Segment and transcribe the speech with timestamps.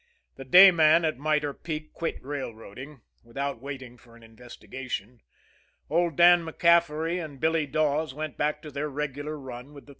[0.35, 5.21] The day man at Mitre Peak quit railroading without waiting for an investigation.
[5.91, 9.89] Old Dan MacCaffery and Billy Dawes went back to their regular run with the 304.